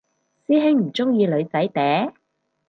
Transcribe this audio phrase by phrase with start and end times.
[0.47, 2.13] 師兄唔鍾意女仔嗲？